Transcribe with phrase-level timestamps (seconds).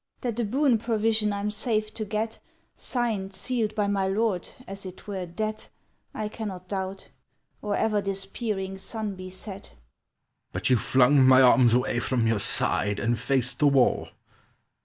[0.21, 2.39] "That a boon provision I'm safe to get,
[2.75, 5.69] Signed, sealed by my lord as it were a debt,
[6.11, 7.09] I cannot doubt,
[7.61, 9.73] Or ever this peering sun be set."
[10.53, 14.07] "But you flung my arms away from your side, And faced the wall.